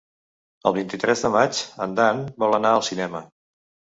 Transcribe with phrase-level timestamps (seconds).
[0.69, 3.25] El vint-i-tres de maig en Dan vol anar al cinema.